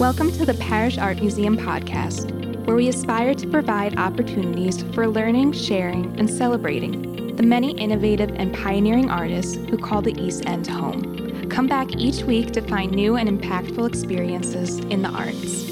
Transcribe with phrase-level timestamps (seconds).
[0.00, 2.30] Welcome to the Parrish Art Museum podcast,
[2.64, 8.54] where we aspire to provide opportunities for learning, sharing, and celebrating the many innovative and
[8.54, 11.50] pioneering artists who call the East End home.
[11.50, 15.69] Come back each week to find new and impactful experiences in the arts.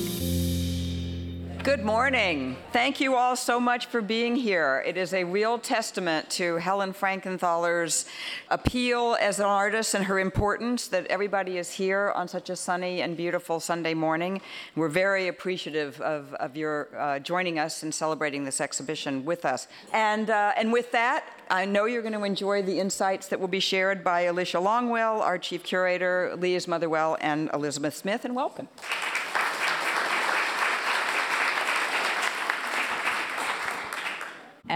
[1.64, 2.56] Good morning.
[2.72, 4.82] Thank you all so much for being here.
[4.86, 8.07] It is a real testament to Helen Frankenthaler's
[8.48, 13.02] appeal as an artist and her importance that everybody is here on such a sunny
[13.02, 14.40] and beautiful Sunday morning.
[14.76, 19.66] We're very appreciative of, of your uh, joining us and celebrating this exhibition with us.
[19.93, 23.49] And, uh, and with that, I know you're going to enjoy the insights that will
[23.49, 28.68] be shared by Alicia Longwell, our chief curator, Lise Motherwell, and Elizabeth Smith, and welcome.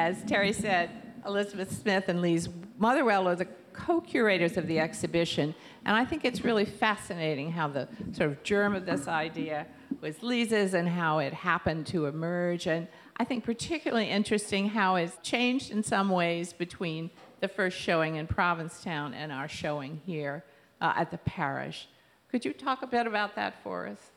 [0.03, 0.91] As Terry said,
[1.25, 6.43] Elizabeth Smith and Lise Motherwell are the co-curators of the exhibition, and I think it's
[6.43, 9.65] really fascinating how the sort of germ of this idea
[10.01, 15.17] was Lisa's and how it happened to emerge, and I think particularly interesting how it's
[15.23, 20.43] changed in some ways between the first showing in Provincetown and our showing here
[20.81, 21.87] uh, at the Parrish.
[22.29, 24.11] Could you talk a bit about that for us?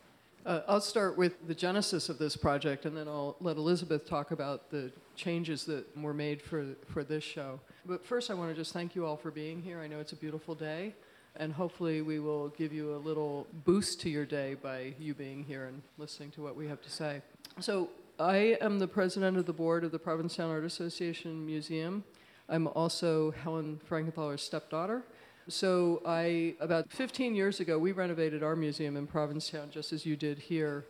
[0.48, 4.32] Uh, I'll start with the genesis of this project, and then I'll let Elizabeth talk
[4.32, 7.60] about the changes that were made for, for this show.
[7.86, 9.80] But first, I want to just thank you all for being here.
[9.80, 10.94] I know it's a beautiful day,
[11.36, 15.44] and hopefully, we will give you a little boost to your day by you being
[15.44, 17.22] here and listening to what we have to say.
[17.60, 22.04] So, I am the president of the board of the Provincetown Art Association Museum.
[22.48, 25.04] I'm also Helen Frankenthaler's stepdaughter.
[25.48, 30.16] So I, about 15 years ago, we renovated our museum in Provincetown, just as you
[30.16, 30.86] did here.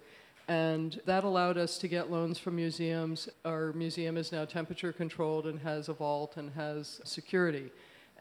[0.47, 3.27] And that allowed us to get loans from museums.
[3.43, 7.71] Our museum is now temperature controlled and has a vault and has security.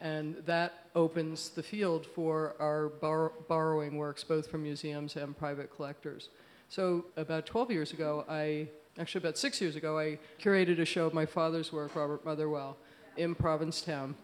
[0.01, 5.73] And that opens the field for our bor- borrowing works, both from museums and private
[5.73, 6.29] collectors.
[6.67, 8.67] So about 12 years ago, I,
[8.99, 12.75] actually about six years ago, I curated a show of my father's work, Robert Motherwell,
[13.17, 14.15] in Provincetown.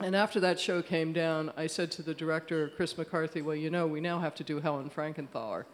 [0.00, 3.70] And after that show came down, I said to the director, Chris McCarthy, well, you
[3.70, 5.64] know, we now have to do Helen Frankenthaler.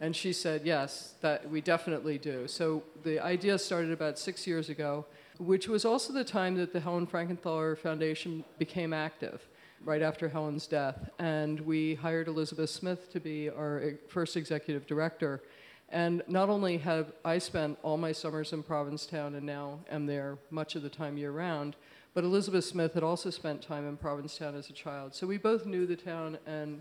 [0.00, 2.48] And she said, yes, that we definitely do.
[2.48, 5.04] So the idea started about six years ago,
[5.38, 9.46] which was also the time that the Helen Frankenthaler Foundation became active,
[9.84, 11.10] right after Helen's death.
[11.18, 15.42] And we hired Elizabeth Smith to be our first executive director.
[15.90, 20.38] And not only have I spent all my summers in Provincetown and now am there
[20.50, 21.76] much of the time year round,
[22.14, 25.14] but Elizabeth Smith had also spent time in Provincetown as a child.
[25.14, 26.80] So we both knew the town and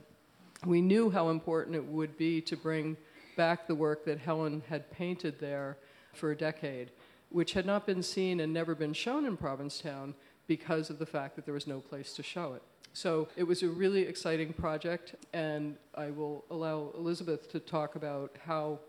[0.66, 2.97] we knew how important it would be to bring
[3.39, 5.77] back the work that Helen had painted there
[6.13, 6.91] for a decade,
[7.29, 10.13] which had not been seen and never been shown in Provincetown
[10.45, 12.61] because of the fact that there was no place to show it.
[12.91, 18.35] So it was a really exciting project, and I will allow Elizabeth to talk about
[18.45, 18.79] how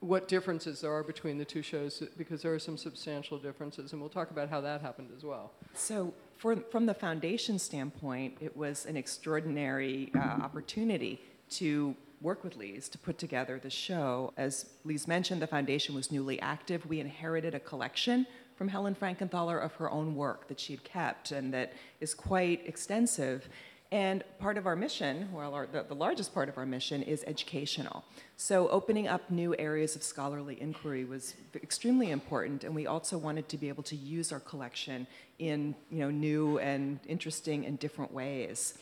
[0.00, 4.00] what differences there are between the two shows because there are some substantial differences, and
[4.00, 5.52] we'll talk about how that happened as well.
[5.74, 12.56] So, for, from the foundation standpoint, it was an extraordinary uh, opportunity to work with
[12.56, 14.32] Lise to put together the show.
[14.36, 16.86] As Lise mentioned, the foundation was newly active.
[16.86, 18.26] We inherited a collection
[18.56, 23.48] from Helen Frankenthaler of her own work that she'd kept and that is quite extensive.
[23.92, 27.24] And part of our mission, well, our, the, the, largest part of our mission is
[27.26, 28.04] educational.
[28.36, 33.48] So opening up new areas of scholarly inquiry was extremely important, and we also wanted
[33.48, 35.08] to be able to use our collection
[35.40, 38.74] in you know, new and interesting and different ways.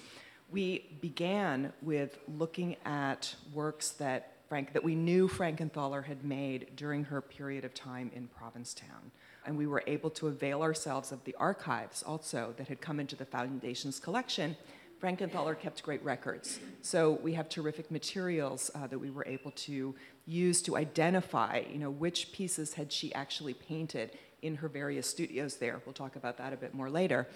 [0.51, 7.05] We began with looking at works that Frank, that we knew Frankenthaler had made during
[7.05, 9.11] her period of time in Provincetown.
[9.45, 13.15] And we were able to avail ourselves of the archives also that had come into
[13.15, 14.57] the Foundation's collection
[15.01, 16.59] Frankenthaler kept great records.
[16.83, 19.95] So we have terrific materials uh, that we were able to
[20.27, 25.57] use to identify, you know, which pieces had she actually painted in her various studios
[25.57, 25.81] there.
[25.85, 27.29] We'll talk about that a bit more later.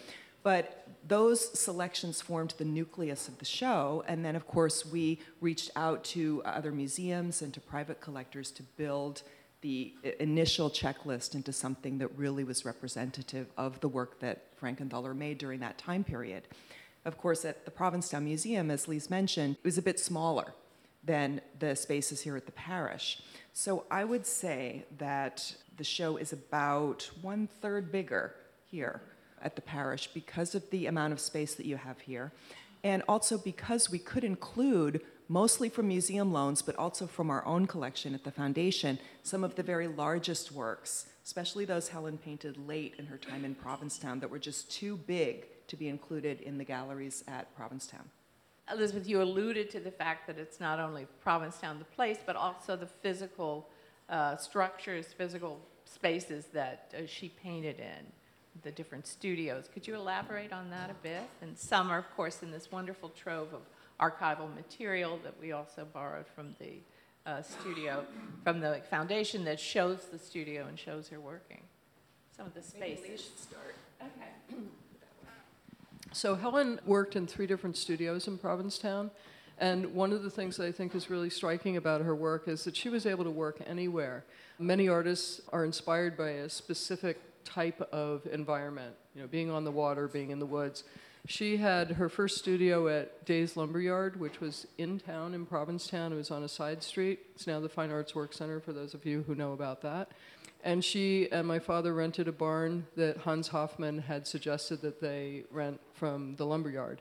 [0.42, 5.70] But those selections formed the nucleus of the show, and then, of course, we reached
[5.76, 9.22] out to other museums and to private collectors to build
[9.60, 15.38] the initial checklist into something that really was representative of the work that Frankenthaler made
[15.38, 16.48] during that time period.
[17.04, 20.52] Of course, at the Provincetown Museum, as Lise mentioned, it was a bit smaller
[21.04, 23.22] than the spaces here at the Parrish.
[23.52, 28.34] So I would say that the show is about one third bigger
[28.64, 29.00] here
[29.42, 32.32] at the Parrish because of the amount of space that you have here.
[32.84, 37.66] And also because we could include, mostly from museum loans, but also from our own
[37.66, 42.94] collection at the foundation, some of the very largest works, especially those Helen painted late
[42.98, 46.64] in her time in Provincetown that were just too big to be included in the
[46.64, 48.10] galleries at Provincetown.
[48.70, 52.76] Elizabeth, you alluded to the fact that it's not only Provincetown, the place, but also
[52.76, 53.68] the physical
[54.08, 58.06] uh, structures, physical spaces that uh, she painted in,
[58.62, 59.68] the different studios.
[59.72, 61.22] Could you elaborate on that a bit?
[61.40, 63.62] And some are, of course, in this wonderful trove of
[64.00, 66.74] archival material that we also borrowed from the
[67.24, 68.04] uh, studio,
[68.44, 71.60] from the foundation that shows the studio and shows her working.
[72.36, 73.30] Some of the spaces.
[74.00, 74.56] Okay.
[76.12, 79.10] So Helen worked in three different studios in Provincetown.
[79.58, 82.64] And one of the things that I think is really striking about her work is
[82.64, 84.24] that she was able to work anywhere.
[84.58, 89.70] Many artists are inspired by a specific type of environment, you know, being on the
[89.70, 90.84] water, being in the woods.
[91.26, 96.12] She had her first studio at Days Lumberyard, which was in town in Provincetown.
[96.12, 97.20] It was on a side street.
[97.34, 100.10] It's now the Fine Arts Work Center, for those of you who know about that.
[100.64, 105.44] And she and my father rented a barn that Hans Hofmann had suggested that they
[105.50, 107.00] rent from the lumberyard.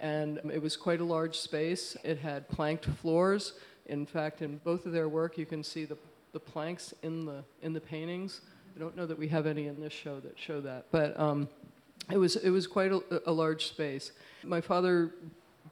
[0.00, 1.96] And it was quite a large space.
[2.04, 3.54] It had planked floors.
[3.86, 5.98] In fact, in both of their work, you can see the,
[6.32, 8.40] the planks in the, in the paintings.
[8.78, 11.48] I don't know that we have any in this show that show that, but um,
[12.12, 14.12] it, was, it was quite a, a large space.
[14.44, 15.14] My father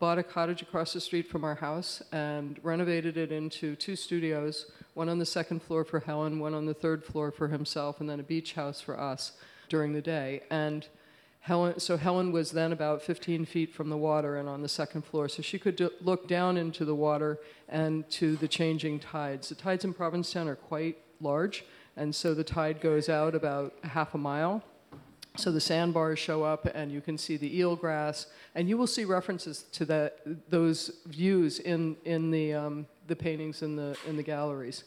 [0.01, 4.73] bought a cottage across the street from our house and renovated it into two studios
[4.95, 8.11] one on the second floor for Helen, one on the third floor for himself, and
[8.11, 9.33] then a beach house for us
[9.69, 10.43] during the day.
[10.51, 10.85] And
[11.43, 15.05] Helen, so Helen was then about 15 feet from the water and on the second
[15.05, 17.39] floor, so she could do, look down into the water
[17.69, 19.51] and to the changing tides.
[19.51, 21.65] The tides in Provincetown are quite large,
[21.97, 24.63] and so the tide goes out about half a mile.
[25.37, 29.05] So the sandbars show up, and you can see the eelgrass, and you will see
[29.05, 30.21] references to that,
[30.51, 34.85] those views in, in the, um, the paintings in the, in the galleries.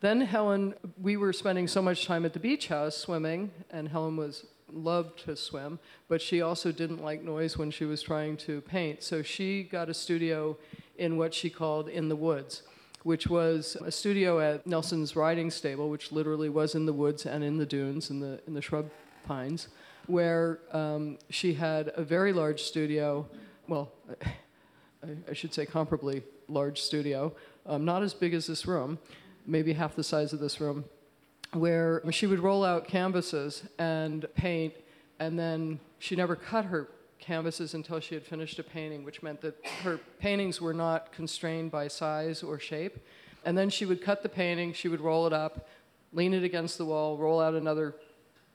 [0.00, 4.16] Then Helen, we were spending so much time at the beach house swimming, and Helen
[4.16, 5.78] was loved to swim,
[6.08, 9.02] but she also didn't like noise when she was trying to paint.
[9.02, 10.56] So she got a studio
[10.98, 12.62] in what she called in the woods,
[13.06, 17.44] which was a studio at Nelson's riding stable, which literally was in the woods and
[17.44, 18.90] in the dunes in the in the shrub
[19.24, 19.68] pines,
[20.08, 23.24] where um, she had a very large studio.
[23.68, 23.92] Well,
[25.04, 27.32] I, I should say comparably large studio,
[27.64, 28.98] um, not as big as this room,
[29.46, 30.84] maybe half the size of this room,
[31.52, 34.74] where she would roll out canvases and paint,
[35.20, 36.88] and then she never cut her
[37.26, 41.70] canvases until she had finished a painting, which meant that her paintings were not constrained
[41.70, 42.98] by size or shape.
[43.44, 45.68] And then she would cut the painting, she would roll it up,
[46.12, 47.94] lean it against the wall, roll out another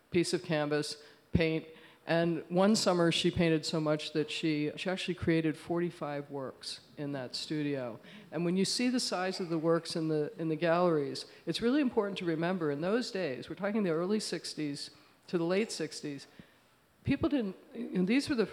[0.10, 0.98] piece of canvas,
[1.34, 1.66] paint.
[2.08, 7.12] And one summer she painted so much that she, she actually created 45 works in
[7.12, 8.00] that studio.
[8.32, 11.62] And when you see the size of the works in the, in the galleries, it's
[11.62, 14.90] really important to remember in those days, we're talking the early 60s
[15.28, 16.26] to the late 60s,
[17.04, 18.48] people didn't, know, these were the,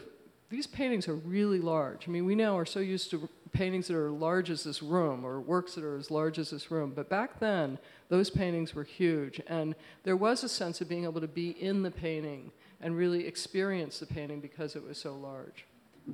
[0.50, 2.08] these paintings are really large.
[2.08, 5.24] I mean, we now are so used to paintings that are large as this room
[5.24, 6.92] or works that are as large as this room.
[6.94, 7.78] But back then,
[8.08, 9.40] those paintings were huge.
[9.46, 9.74] And
[10.04, 13.98] there was a sense of being able to be in the painting and really experience
[13.98, 15.64] the painting because it was so large.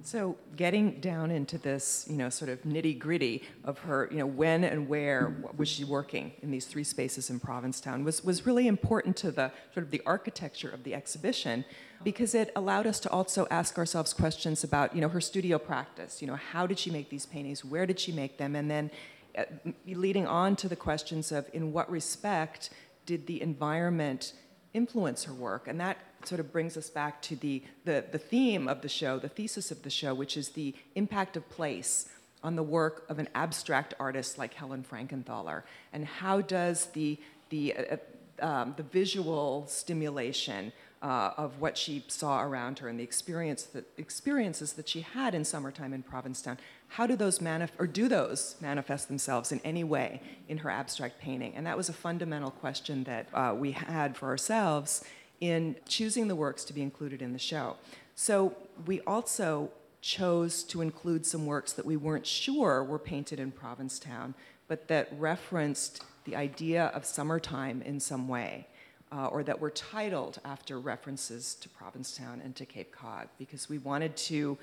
[0.02, 4.26] So, getting down into this, you know, sort of nitty gritty of her, you know,
[4.26, 8.66] when and where was she working in these three spaces in Provincetown was, was really
[8.66, 11.64] important to the sort of the architecture of the exhibition
[12.02, 16.20] because it allowed us to also ask ourselves questions about, you know, her studio practice.
[16.20, 17.64] You know, how did she make these paintings?
[17.64, 18.56] Where did she make them?
[18.56, 18.90] And then
[19.38, 19.44] uh,
[19.86, 22.70] leading on to the questions of in what respect
[23.06, 24.32] did the environment
[24.74, 25.66] influence her work?
[25.68, 29.18] And that sort of brings us back to the, the, the theme of the show,
[29.18, 32.08] the thesis of the show, which is the impact of place
[32.42, 35.62] on the work of an abstract artist like Helen Frankenthaler.
[35.92, 37.96] And how does the, the, uh,
[38.40, 43.84] um, the visual stimulation uh, of what she saw around her and the experience that,
[43.98, 48.56] experiences that she had in summertime in Provincetown, how do those manif- or do those
[48.60, 51.54] manifest themselves in any way in her abstract painting?
[51.56, 55.04] And that was a fundamental question that uh, we had for ourselves
[55.44, 57.76] in choosing the works to be included in the show.
[58.14, 59.70] So we also
[60.00, 64.34] chose to include some works that we weren't sure were painted in Provincetown,
[64.68, 68.66] but that referenced the idea of summertime in some way,
[69.12, 73.76] uh, or that were titled after references to Provincetown and to Cape Cod, because we
[73.76, 74.56] wanted to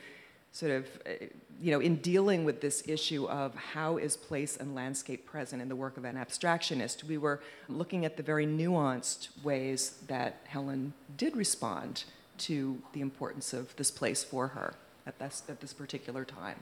[0.51, 1.25] sort of, uh,
[1.61, 5.69] you know, in dealing with this issue of how is place and landscape present in
[5.69, 10.93] the work of an abstractionist, we were looking at the very nuanced ways that Helen
[11.17, 12.03] did respond
[12.39, 14.73] to the importance of this place for her
[15.05, 16.57] at this, at this particular time.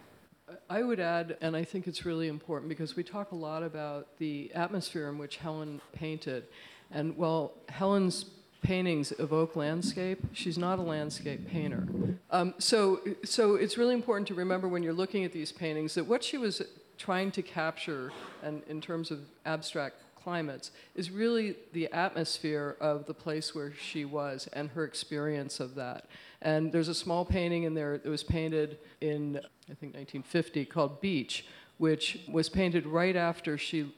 [0.69, 4.17] I would add, and I think it's really important because we talk a lot about
[4.17, 6.45] the atmosphere in which Helen painted.
[6.91, 8.25] And while Helen's
[8.61, 10.19] paintings evoke landscape.
[10.33, 11.87] She's not a landscape painter.
[12.31, 16.05] Um, so, so it's really important to remember when you're looking at these paintings that
[16.05, 16.61] what she was
[16.97, 18.11] trying to capture,
[18.43, 24.03] and in terms of abstract climates, is really the atmosphere of the place where she
[24.05, 26.05] was and her experience of that.
[26.41, 31.01] And there's a small painting in there that was painted in, I think, 1950 called
[31.01, 31.45] Beach,
[31.77, 33.93] which was painted right after she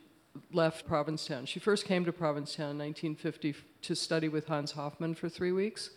[0.54, 1.46] left Provincetown.
[1.46, 5.92] She first came to Provincetown in 1950 to study with Hans Hofmann for three weeks.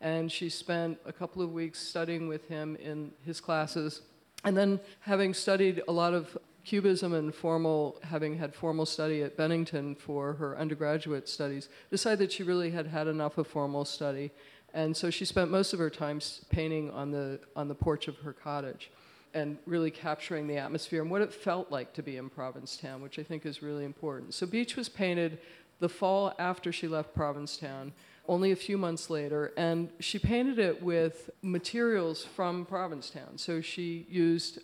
[0.00, 4.02] And she spent a couple of weeks studying with him in his classes.
[4.44, 9.36] And then, having studied a lot of Cubism and formal, having had formal study at
[9.36, 14.30] Bennington for her undergraduate studies, decided that she really had had enough of formal study.
[14.72, 18.16] And so she spent most of her time painting on the, on the porch of
[18.18, 18.90] her cottage
[19.34, 23.18] and really capturing the atmosphere and what it felt like to be in Provincetown, which
[23.18, 24.34] I think is really important.
[24.34, 25.38] So Beach was painted
[25.78, 27.92] the fall after she left Provincetown,
[28.28, 33.38] only a few months later, and she painted it with materials from Provincetown.
[33.38, 34.60] So she used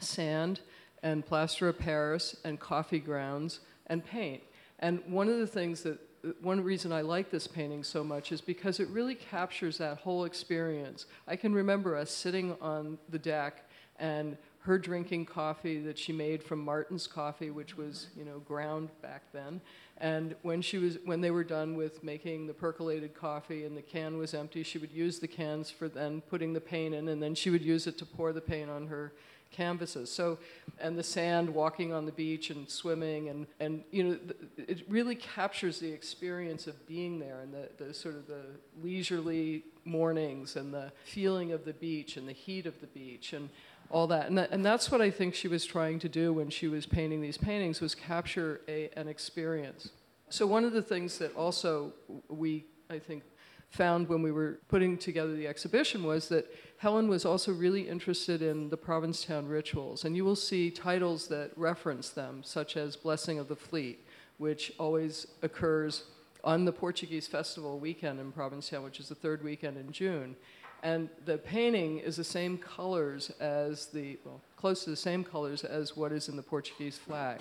[0.00, 0.60] sand
[1.02, 4.42] and plaster of Paris and coffee grounds and paint.
[4.80, 5.98] And one of the things that
[6.40, 10.24] one reason I like this painting so much is because it really captures that whole
[10.24, 11.06] experience.
[11.28, 16.42] I can remember us sitting on the deck and her drinking coffee that she made
[16.42, 19.60] from Martin's coffee, which was you know ground back then.
[19.98, 23.82] And when she was when they were done with making the percolated coffee and the
[23.82, 27.22] can was empty, she would use the cans for then putting the paint in, and
[27.22, 29.12] then she would use it to pour the paint on her
[29.50, 30.10] canvases.
[30.10, 30.38] So,
[30.80, 34.18] and the sand, walking on the beach and swimming, and, and you know,
[34.58, 38.42] it really captures the experience of being there and the, the sort of the
[38.82, 43.48] leisurely mornings and the feeling of the beach and the heat of the beach and
[43.90, 44.26] all that.
[44.26, 46.86] And, that, and that's what I think she was trying to do when she was
[46.86, 49.90] painting these paintings was capture a, an experience.
[50.28, 51.92] So one of the things that also
[52.28, 53.22] we, I think,
[53.70, 56.46] found when we were putting together the exhibition was that
[56.78, 60.04] Helen was also really interested in the Provincetown rituals.
[60.04, 64.06] And you will see titles that reference them, such as Blessing of the Fleet,
[64.38, 66.04] which always occurs
[66.44, 70.36] on the Portuguese festival weekend in Provincetown, which is the third weekend in June.
[70.82, 75.64] And the painting is the same colors as the, well, close to the same colors
[75.64, 77.40] as what is in the Portuguese flag.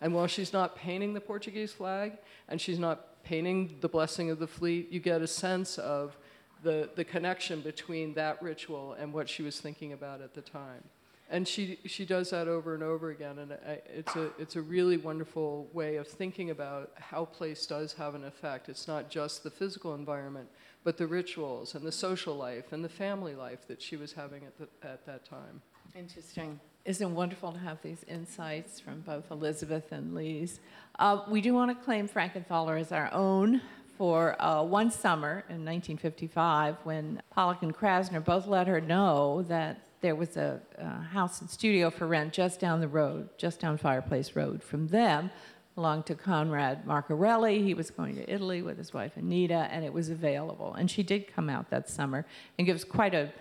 [0.00, 2.12] And while she's not painting the Portuguese flag
[2.48, 6.16] and she's not painting the blessing of the fleet, you get a sense of
[6.62, 10.82] the, the connection between that ritual and what she was thinking about at the time.
[11.28, 14.62] And she, she does that over and over again, and I, it's, a, it's a
[14.62, 18.68] really wonderful way of thinking about how place does have an effect.
[18.68, 20.48] It's not just the physical environment,
[20.84, 24.44] but the rituals and the social life and the family life that she was having
[24.44, 25.62] at, the, at that time.
[25.96, 26.60] Interesting.
[26.84, 30.60] Isn't it wonderful to have these insights from both Elizabeth and Lise?
[31.00, 33.60] Uh, we do want to claim Frankenthaler as our own
[33.98, 39.85] for uh, one summer in 1955 when Pollock and Krasner both let her know that
[40.00, 43.76] there was a, a house and studio for rent just down the road, just down
[43.76, 45.30] Fireplace Road from them,
[45.74, 47.62] belonged to Conrad Marca-Relli.
[47.64, 50.74] He was going to Italy with his wife Anita, and it was available.
[50.74, 52.26] And she did come out that summer
[52.58, 53.32] and gives quite a,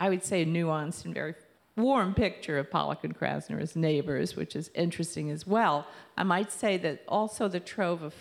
[0.00, 1.34] I would say, a nuanced and very
[1.76, 5.86] warm picture of Pollock and Krasner as neighbors, which is interesting as well.
[6.16, 8.14] I might say that also the trove of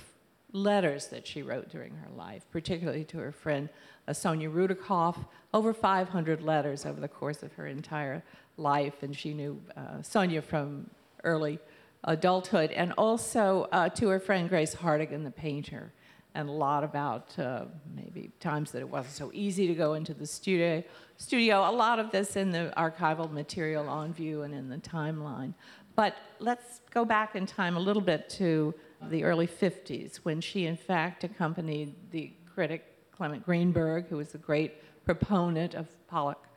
[0.54, 3.68] letters that she wrote during her life, particularly to her friend
[4.08, 5.18] uh, Sonya Rudikoff,
[5.54, 8.24] over 500 letters over the course of her entire
[8.58, 10.90] life, and she knew uh, Sonya from
[11.24, 11.60] early
[12.04, 15.92] adulthood, and also uh, to her friend Grace Hartigan, the painter,
[16.36, 20.14] and a lot about uh, maybe times that it wasn't so easy to go into
[20.14, 20.84] the studio.
[21.18, 25.54] Studio, a lot of this in the archival material on view and in the timeline.
[25.96, 28.74] But let's go back in time a little bit to
[29.10, 34.38] the early 50s when she, in fact, accompanied the critic Clement Greenberg, who was a
[34.38, 36.48] great proponent of Pollock.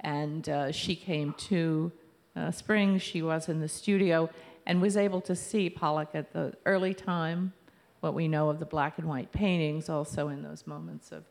[0.00, 1.92] And uh, she came to
[2.34, 4.28] uh, Springs, she was in the studio,
[4.66, 7.52] and was able to see Pollock at the early time,
[8.00, 11.24] what we know of the black and white paintings, also in those moments of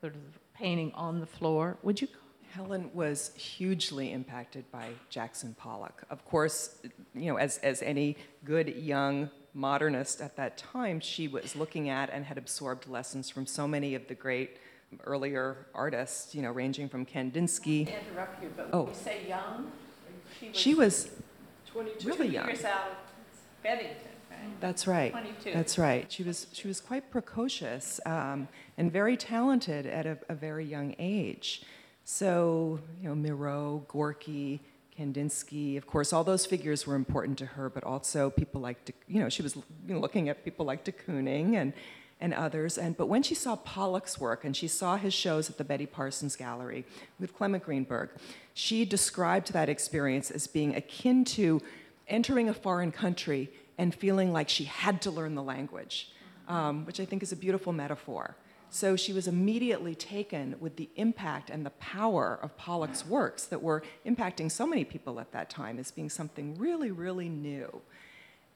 [0.00, 0.20] sort of
[0.54, 1.78] painting on the floor.
[1.82, 2.08] Would you?
[2.52, 6.04] Helen was hugely impacted by Jackson Pollock.
[6.10, 6.76] Of course,
[7.14, 12.10] you know, as, as any good young modernist at that time, she was looking at
[12.10, 14.56] and had absorbed lessons from so many of the great
[15.04, 17.88] earlier artists, you know, ranging from Kandinsky.
[17.88, 18.82] Interrupt you, but Oh.
[18.84, 19.72] when you say young,
[20.52, 21.10] she was,
[21.64, 22.46] She was 22 really young.
[22.46, 22.96] years out of
[23.62, 23.96] Bennington,
[24.30, 24.60] right?
[24.60, 25.12] That's right.
[25.12, 25.52] 22.
[25.52, 26.10] That's right.
[26.12, 30.94] She was she was quite precocious um, and very talented at a, a very young
[30.98, 31.62] age.
[32.04, 34.60] So you know, Miro, Gorky,
[35.02, 38.92] Kandinsky, of course, all those figures were important to her, but also people like De,
[39.08, 39.56] you know she was
[39.88, 41.72] looking at people like de Kooning and
[42.20, 42.78] and others.
[42.78, 45.86] And, but when she saw Pollock's work and she saw his shows at the Betty
[45.86, 46.84] Parsons Gallery
[47.18, 48.10] with Clement Greenberg,
[48.54, 51.60] she described that experience as being akin to
[52.06, 56.12] entering a foreign country and feeling like she had to learn the language,
[56.46, 58.36] um, which I think is a beautiful metaphor.
[58.74, 63.62] So she was immediately taken with the impact and the power of Pollock's works that
[63.62, 67.82] were impacting so many people at that time as being something really, really new.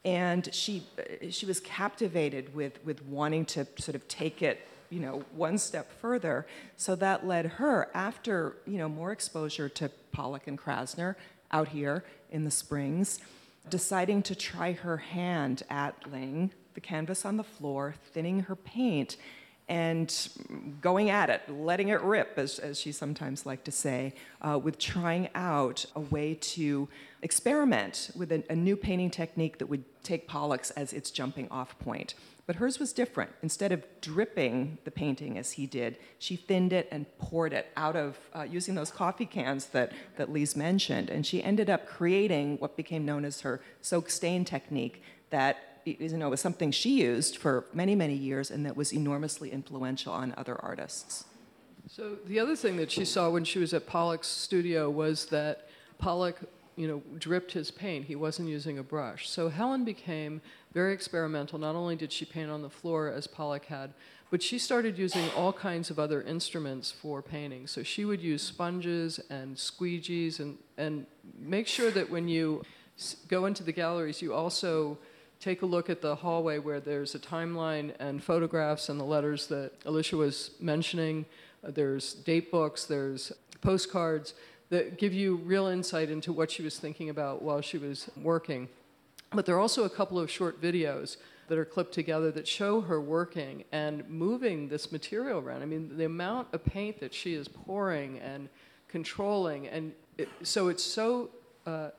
[0.03, 4.99] And she, uh, she was captivated with, with wanting to sort of take it you
[4.99, 6.47] know, one step further.
[6.77, 11.13] So that led her, after you know, more exposure to Pollock and Krasner
[11.51, 13.19] out here in the Springs,
[13.69, 19.17] deciding to try her hand at laying the canvas on the floor, thinning her paint,
[19.69, 20.29] and
[20.81, 24.77] going at it, letting it rip, as, as she sometimes liked to say, uh, with
[24.77, 26.87] trying out a way to
[27.21, 31.77] experiment with a, a new painting technique that would take Pollock's as its jumping off
[31.79, 32.13] point.
[32.45, 33.31] But hers was different.
[33.43, 37.97] Instead of dripping the painting as he did, she thinned it and poured it out
[37.97, 41.09] of uh, using those coffee cans that, that Lise mentioned.
[41.09, 45.66] And she ended up creating what became known as her soak stain technique that
[45.99, 50.13] you know, was something she used for many, many years and that was enormously influential
[50.13, 51.25] on other artists.
[51.89, 55.69] So the other thing that she saw when she was at Pollock's studio was that
[55.97, 56.37] Pollock,
[56.75, 58.05] you know, dripped his paint.
[58.05, 59.29] He wasn't using a brush.
[59.29, 60.41] So Helen became
[60.73, 61.57] very experimental.
[61.57, 63.93] Not only did she paint on the floor as Pollock had,
[64.29, 67.65] but she started using all kinds of other instruments for painting.
[67.67, 71.05] So she would use sponges and squeegees and, and
[71.39, 72.63] make sure that when you
[73.29, 74.97] go into the galleries, you also
[75.39, 79.47] take a look at the hallway where there's a timeline and photographs and the letters
[79.47, 81.25] that Alicia was mentioning.
[81.63, 84.33] Uh, there's date books, there's postcards
[84.69, 88.67] that give you real insight into what she was thinking about while she was working.
[89.31, 91.17] But there are also a couple of short videos
[91.47, 95.61] that are clipped together that show her working and moving this material around.
[95.61, 98.49] I mean, the amount of paint that she is pouring and
[98.89, 101.29] controlling, and it, so it's so
[101.65, 101.89] uh,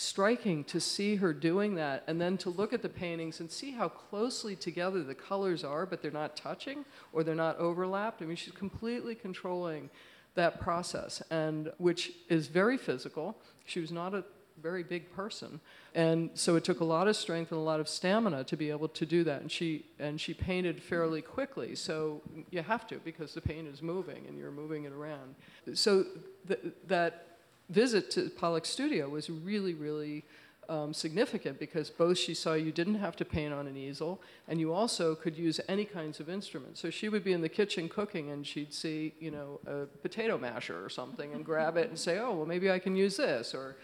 [0.00, 3.72] striking to see her doing that and then to look at the paintings and see
[3.72, 8.22] how closely together the colors are, but they're not touching or they're not overlapped.
[8.22, 9.90] I mean, she's completely controlling
[10.36, 13.36] that process, and which is very physical.
[13.64, 14.22] She was not a
[14.62, 15.60] very big person,
[15.96, 18.70] and so it took a lot of strength and a lot of stamina to be
[18.70, 19.40] able to do that.
[19.40, 23.82] And she and she painted fairly quickly, so you have to because the paint is
[23.82, 25.34] moving and you're moving it around.
[25.74, 26.04] So
[26.46, 27.27] th- that
[27.70, 30.24] visit to Pollock's studio was really, really
[30.68, 34.60] um, significant because both she saw you didn't have to paint on an easel and
[34.60, 36.80] you also could use any kinds of instruments.
[36.80, 40.36] So she would be in the kitchen cooking and she'd see, you know, a potato
[40.36, 43.54] masher or something and grab it and say, oh, well, maybe I can use this.
[43.54, 43.76] Or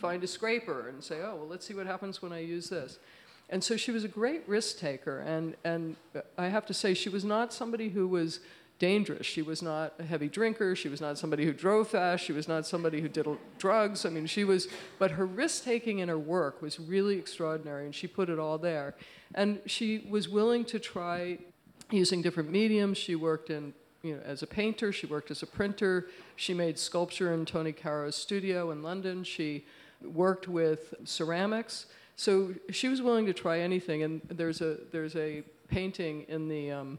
[0.00, 2.98] find a scraper and say, oh, well, let's see what happens when I use this.
[3.48, 5.20] And so she was a great risk taker.
[5.20, 5.94] And, and
[6.36, 8.40] I have to say, she was not somebody who was
[8.82, 9.24] dangerous.
[9.24, 10.74] She was not a heavy drinker.
[10.74, 12.24] She was not somebody who drove fast.
[12.24, 14.04] She was not somebody who did drugs.
[14.04, 14.66] I mean, she was,
[14.98, 18.58] but her risk taking in her work was really extraordinary, and she put it all
[18.58, 18.96] there.
[19.36, 21.38] And she was willing to try
[21.92, 22.98] using different mediums.
[22.98, 24.90] She worked in, you know, as a painter.
[24.90, 26.08] She worked as a printer.
[26.34, 29.22] She made sculpture in Tony Caro's studio in London.
[29.22, 29.64] She
[30.02, 31.86] worked with ceramics.
[32.16, 34.02] So she was willing to try anything.
[34.02, 36.98] And there's a there's a painting in the um,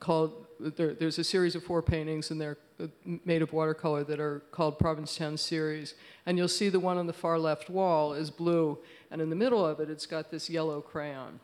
[0.00, 2.86] called there, there's a series of four paintings and they're uh,
[3.24, 5.94] made of watercolor that are called Provincetown series.
[6.24, 8.78] And you'll see the one on the far left wall is blue,
[9.10, 11.40] and in the middle of it, it's got this yellow crayon.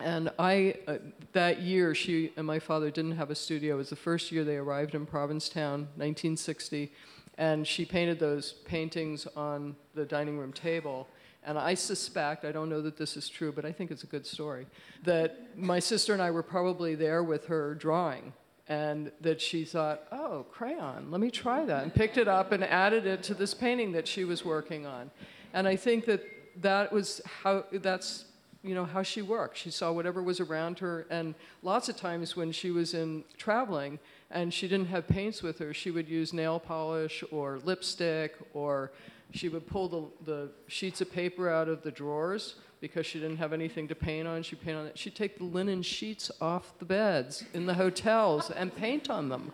[0.00, 0.96] And I, uh,
[1.32, 3.74] that year, she and my father didn't have a studio.
[3.74, 6.92] It was the first year they arrived in Provincetown, 1960.
[7.38, 11.08] And she painted those paintings on the dining room table.
[11.46, 14.06] And I suspect, I don't know that this is true, but I think it's a
[14.06, 14.66] good story,
[15.02, 18.32] that my sister and I were probably there with her drawing.
[18.66, 21.82] And that she thought, oh, crayon, let me try that.
[21.82, 25.10] And picked it up and added it to this painting that she was working on.
[25.52, 26.24] And I think that
[26.62, 28.24] that was how, that's
[28.62, 32.34] you know how she worked she saw whatever was around her and lots of times
[32.34, 33.98] when she was in traveling
[34.30, 38.90] and she didn't have paints with her she would use nail polish or lipstick or
[39.32, 43.38] she would pull the, the sheets of paper out of the drawers because she didn't
[43.38, 44.42] have anything to paint on.
[44.42, 44.98] She'd paint on it.
[44.98, 49.52] She'd take the linen sheets off the beds in the hotels and paint on them.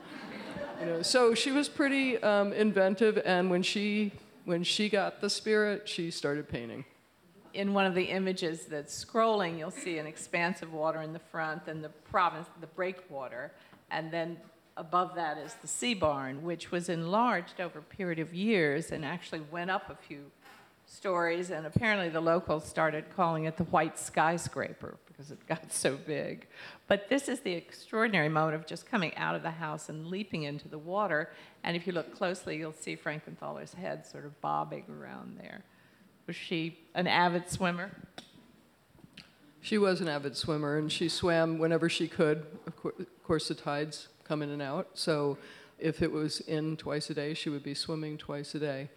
[0.81, 4.13] You know, so she was pretty um, inventive, and when she
[4.47, 6.85] when she got the spirit, she started painting.
[7.53, 11.19] In one of the images that's scrolling, you'll see an expanse of water in the
[11.19, 13.53] front and the province, the breakwater,
[13.91, 14.39] and then
[14.77, 19.05] above that is the sea barn, which was enlarged over a period of years and
[19.05, 20.31] actually went up a few
[20.87, 21.51] stories.
[21.51, 26.47] And apparently, the locals started calling it the White Skyscraper because it got so big.
[26.87, 30.45] But this is the extraordinary moment of just coming out of the house and leaping
[30.45, 31.31] into the water.
[31.63, 35.63] And if you look closely, you'll see Frankenthaler's head sort of bobbing around there.
[36.27, 37.91] Was she an avid swimmer?
[39.61, 42.47] She was an avid swimmer, and she swam whenever she could.
[42.67, 45.37] Of, cour- of course, the tides come in and out, so
[45.81, 48.89] if it was in twice a day, she would be swimming twice a day.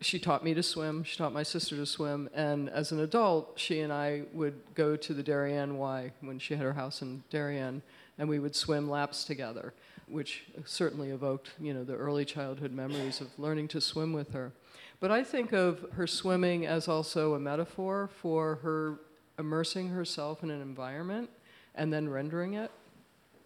[0.00, 1.04] She taught me to swim.
[1.04, 4.96] She taught my sister to swim, and as an adult, she and I would go
[4.96, 7.82] to the Darien Y when she had her house in Darien,
[8.18, 9.74] and we would swim laps together,
[10.08, 14.50] which certainly evoked, you know, the early childhood memories of learning to swim with her.
[14.98, 18.98] But I think of her swimming as also a metaphor for her
[19.38, 21.30] immersing herself in an environment
[21.76, 22.72] and then rendering it.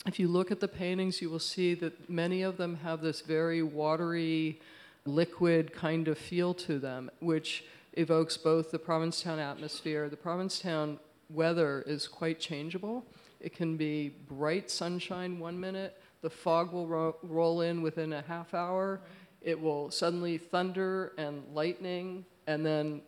[0.06, 3.22] If you look at the paintings, you will see that many of them have this
[3.22, 4.60] very watery,
[5.06, 7.64] liquid kind of feel to them, which
[7.94, 10.10] evokes both the Provincetown atmosphere.
[10.10, 10.98] The Provincetown
[11.30, 13.06] weather is quite changeable.
[13.40, 18.22] It can be bright sunshine one minute, the fog will ro- roll in within a
[18.22, 19.00] half hour,
[19.40, 23.00] it will suddenly thunder and lightning, and then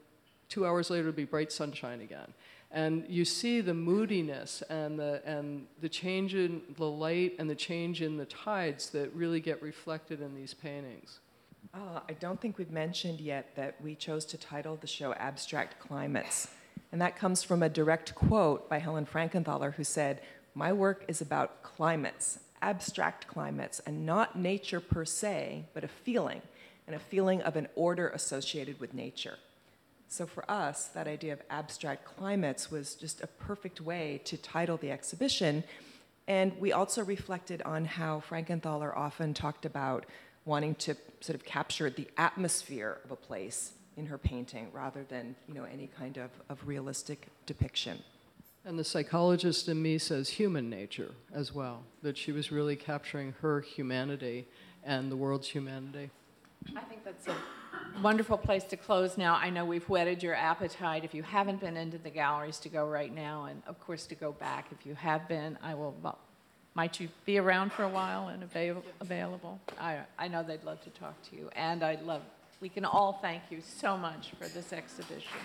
[0.49, 2.33] two hours later it'll be bright sunshine again.
[2.71, 7.55] And you see the moodiness and the, and the change in the light and the
[7.55, 11.21] change in the tides that really get reflected in these paintings.
[11.73, 15.79] Uh, I don't think we've mentioned yet that we chose to title the show Abstract
[15.79, 16.49] Climates.
[16.93, 20.21] And that comes from a direct quote by Helen Frankenthaler, who said,
[20.55, 26.43] My work is about climates, abstract climates, and not nature per se, but a feeling,
[26.87, 29.37] and a feeling of an order associated with nature.
[30.09, 34.77] So for us, that idea of abstract climates was just a perfect way to title
[34.77, 35.65] the exhibition.
[36.29, 40.07] And we also reflected on how Frankenthaler often talked about
[40.45, 45.35] wanting to sort of capture the atmosphere of a place in her painting rather than
[45.49, 47.99] you know, any kind of, of realistic depiction.
[48.65, 53.35] And the psychologist in me says human nature as well, that she was really capturing
[53.41, 54.47] her humanity
[54.85, 56.11] and the world's humanity.
[56.77, 57.35] I think that's a
[58.03, 59.35] wonderful place to close now.
[59.35, 61.05] I know we've whetted your appetite.
[61.05, 64.15] If you haven't been into the galleries, to go right now, and of course to
[64.15, 64.67] go back.
[64.71, 65.95] If you have been, I will.
[66.03, 66.19] Well,
[66.75, 69.61] might you be around for a while and avail- available?
[69.81, 72.23] I, I know they'd love to talk to you, and I'd love.
[72.61, 75.39] We can all thank you so much for this exhibition.